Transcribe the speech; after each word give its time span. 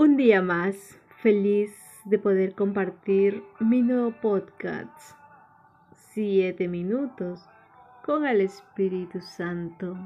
Un 0.00 0.16
día 0.16 0.40
más, 0.40 0.98
feliz 1.18 1.76
de 2.06 2.18
poder 2.18 2.54
compartir 2.54 3.44
mi 3.58 3.82
nuevo 3.82 4.12
podcast, 4.12 5.14
Siete 5.94 6.68
Minutos 6.68 7.44
con 8.02 8.24
el 8.24 8.40
Espíritu 8.40 9.20
Santo, 9.20 9.98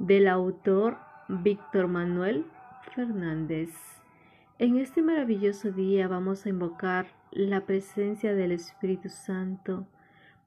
del 0.00 0.26
autor 0.26 0.98
Víctor 1.28 1.86
Manuel 1.86 2.46
Fernández. 2.92 3.70
En 4.58 4.76
este 4.76 5.02
maravilloso 5.02 5.70
día 5.70 6.08
vamos 6.08 6.44
a 6.44 6.48
invocar 6.48 7.06
la 7.30 7.60
presencia 7.66 8.34
del 8.34 8.50
Espíritu 8.50 9.08
Santo 9.08 9.86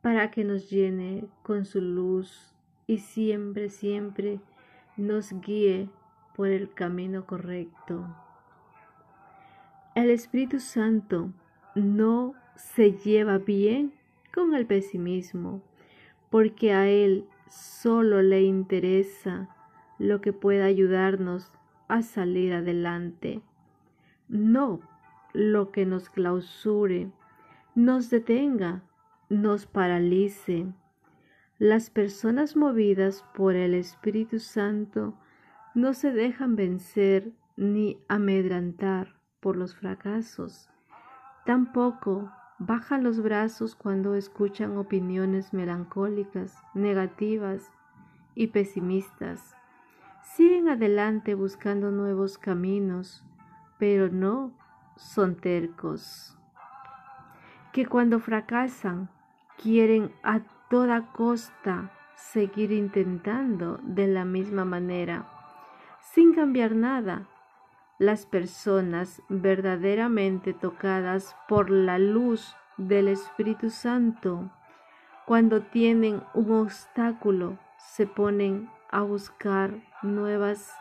para 0.02 0.32
que 0.32 0.44
nos 0.44 0.70
llene 0.70 1.30
con 1.44 1.64
su 1.64 1.80
luz 1.80 2.54
y 2.88 2.98
siempre, 2.98 3.70
siempre 3.70 4.41
nos 4.98 5.32
guíe 5.32 5.88
por 6.36 6.50
el 6.50 6.73
camino 6.73 7.25
correcto. 7.25 8.14
El 9.96 10.10
Espíritu 10.10 10.60
Santo 10.60 11.32
no 11.75 12.34
se 12.56 12.93
lleva 12.93 13.38
bien 13.38 13.93
con 14.34 14.56
el 14.56 14.65
pesimismo, 14.65 15.61
porque 16.32 16.74
a 16.74 16.88
Él 16.88 17.28
solo 17.47 18.24
le 18.24 18.42
interesa 18.42 19.50
lo 20.00 20.20
que 20.20 20.34
pueda 20.34 20.65
ayudarnos 20.65 21.51
a 21.87 22.01
salir 22.01 22.54
adelante, 22.54 23.43
no 24.28 24.82
lo 25.32 25.71
que 25.71 25.86
nos 25.86 26.10
clausure, 26.10 27.12
nos 27.75 28.10
detenga, 28.10 28.82
nos 29.29 29.68
paralice. 29.68 30.65
Las 31.60 31.92
personas 31.92 32.56
movidas 32.56 33.23
por 33.36 33.53
el 33.53 33.75
Espíritu 33.75 34.39
Santo 34.39 35.14
no 35.75 35.94
se 35.94 36.12
dejan 36.12 36.56
vencer 36.56 37.31
ni 37.58 38.00
amedrantar 38.08 39.22
por 39.44 39.58
los 39.58 39.75
fracasos. 39.75 40.70
Tampoco 41.45 42.31
bajan 42.59 43.04
los 43.04 43.22
brazos 43.22 43.76
cuando 43.76 44.16
escuchan 44.16 44.78
opiniones 44.78 45.54
melancólicas, 45.54 46.64
negativas 46.73 47.70
y 48.36 48.48
pesimistas. 48.48 49.54
Siguen 50.22 50.70
adelante 50.70 51.36
buscando 51.36 51.92
nuevos 51.92 52.38
caminos, 52.38 53.26
pero 53.78 54.08
no 54.08 54.54
son 54.95 55.36
tercos. 55.36 56.39
Que 57.73 57.86
cuando 57.86 58.20
fracasan 58.22 59.10
quieren 59.62 60.14
a 60.23 60.39
toda 60.70 61.12
costa 61.12 61.92
seguir 62.16 62.72
intentando 62.72 63.82
de 63.84 64.08
la 64.08 64.23
misma 64.23 64.64
manera, 64.64 65.28
sin 66.14 66.34
cambiar 66.34 66.76
nada 66.76 67.28
las 68.04 68.26
personas 68.26 69.22
verdaderamente 69.30 70.54
tocadas 70.54 71.38
por 71.48 71.70
la 71.70 71.98
luz 71.98 72.56
del 72.78 73.08
Espíritu 73.08 73.70
Santo, 73.70 74.52
cuando 75.26 75.62
tienen 75.62 76.22
un 76.34 76.52
obstáculo, 76.52 77.58
se 77.78 78.06
ponen 78.06 78.70
a 78.92 79.04
buscar 79.04 79.82
nuevas 80.02 80.73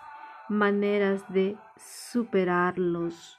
maneras 0.49 1.25
de 1.33 1.57
superarlos. 1.77 3.39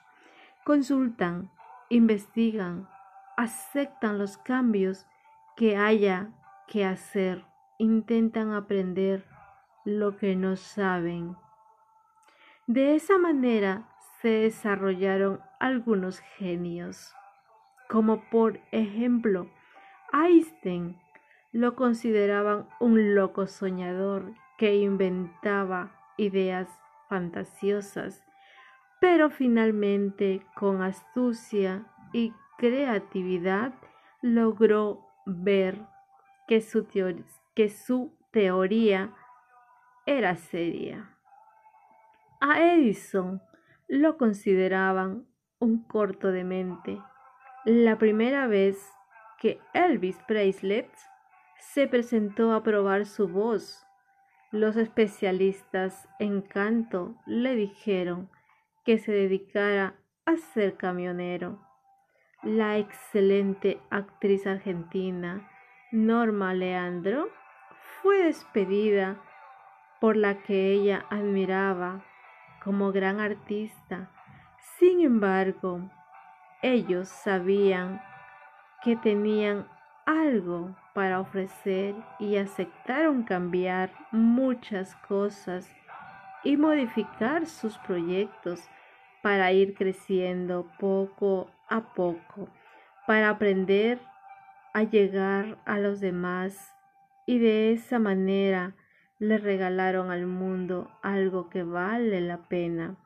Consultan, 0.64 1.52
investigan, 1.90 2.88
aceptan 3.36 4.18
los 4.18 4.38
cambios 4.38 5.06
que 5.58 5.76
haya 5.76 6.30
que 6.68 6.86
hacer, 6.86 7.44
intentan 7.78 8.54
aprender 8.54 9.26
lo 9.84 10.16
que 10.16 10.38
no 10.38 10.56
saben 10.56 11.36
de 12.68 12.96
esa 12.96 13.18
manera 13.18 13.90
se 14.22 14.30
desarrollaron 14.30 15.42
algunos 15.60 16.20
genios, 16.38 17.14
como 17.90 18.30
por 18.30 18.60
ejemplo 18.72 19.50
Einstein 20.14 20.98
lo 21.52 21.76
consideraban 21.76 22.68
un 22.80 23.16
loco 23.16 23.48
soñador 23.48 24.34
que 24.58 24.76
inventaba 24.76 25.92
ideas 26.18 26.70
fantasiosas, 27.10 28.24
pero 29.02 29.30
finalmente 29.30 30.46
con 30.56 30.82
astucia 30.82 31.86
y 32.14 32.34
creatividad 32.58 33.74
logró 34.22 35.06
ver 35.26 35.86
que 36.48 36.62
su, 36.62 38.14
teoría 38.32 39.14
era 40.06 40.36
seria. 40.36 41.10
A 42.46 42.62
Edison 42.62 43.42
lo 43.88 44.18
consideraban 44.18 45.26
un 45.60 45.82
corto 45.88 46.34
de 46.34 46.44
mente. 46.44 47.02
La 47.64 47.98
primera 47.98 48.48
vez 48.48 48.92
que 49.40 49.62
Elvis 49.74 50.18
Presley 50.28 50.86
se 51.58 51.88
presentó 51.88 52.52
a 52.52 52.62
probar 52.62 53.06
su 53.06 53.30
voz, 53.30 53.88
los 54.52 54.76
especialistas 54.76 56.10
en 56.20 56.42
canto 56.42 57.16
le 57.26 57.56
dijeron 57.56 58.30
que 58.84 58.98
se 58.98 59.14
dedicara 59.14 59.96
a 60.26 60.36
ser 60.36 60.76
camionero. 60.76 61.66
La 62.42 62.78
excelente 62.78 63.80
actriz 63.90 64.46
argentina 64.48 65.50
Norma 65.94 66.54
Leandro 66.54 67.30
fue 68.02 68.18
despedida 68.24 69.24
por 70.02 70.18
la 70.18 70.44
que 70.44 70.74
ella 70.74 71.06
admiraba 71.10 72.04
como 72.64 72.92
gran 72.92 73.20
artista. 73.20 74.10
Sin 74.80 75.02
embargo, 75.02 75.82
ellos 76.62 77.10
sabían 77.10 78.02
que 78.84 78.96
tenían 78.96 79.68
algo 80.06 80.76
para 80.94 81.20
ofrecer 81.20 81.96
y 82.20 82.38
aceptaron 82.38 83.24
cambiar 83.24 83.92
muchas 84.12 84.96
cosas 85.08 85.70
y 86.44 86.58
modificar 86.58 87.46
sus 87.46 87.78
proyectos 87.80 88.70
para 89.22 89.52
ir 89.54 89.74
creciendo 89.74 90.70
poco 90.80 91.50
a 91.70 91.94
poco, 91.94 92.50
para 93.08 93.30
aprender 93.30 94.00
a 94.74 94.84
llegar 94.84 95.58
a 95.66 95.80
los 95.80 96.02
demás 96.02 96.74
y 97.26 97.40
de 97.40 97.72
esa 97.72 98.00
manera 98.00 98.76
le 99.24 99.38
regalaron 99.38 100.12
al 100.12 100.26
mundo 100.26 100.92
algo 101.02 101.50
que 101.50 101.64
vale 101.64 102.20
la 102.20 102.40
pena. 102.50 102.98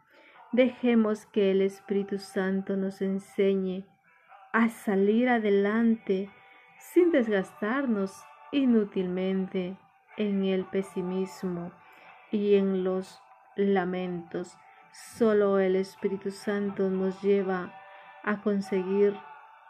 Dejemos 0.52 1.28
que 1.28 1.52
el 1.52 1.62
Espíritu 1.62 2.18
Santo 2.18 2.76
nos 2.76 3.04
enseñe 3.04 3.86
a 4.52 4.70
salir 4.70 5.30
adelante 5.30 6.32
sin 6.80 7.12
desgastarnos 7.12 8.24
inútilmente 8.52 9.78
en 10.18 10.44
el 10.44 10.66
pesimismo 10.66 11.72
y 12.32 12.56
en 12.56 12.84
los 12.84 13.22
lamentos. 13.56 14.58
Solo 14.92 15.60
el 15.60 15.76
Espíritu 15.76 16.32
Santo 16.32 16.90
nos 16.90 17.22
lleva 17.22 17.76
a 18.24 18.42
conseguir 18.42 19.16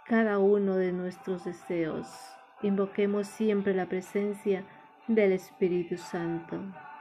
cada 0.05 0.39
uno 0.39 0.77
de 0.77 0.93
nuestros 0.93 1.43
deseos. 1.43 2.07
Invoquemos 2.61 3.27
siempre 3.27 3.73
la 3.73 3.87
presencia 3.87 4.63
del 5.07 5.33
Espíritu 5.33 5.97
Santo. 5.97 6.86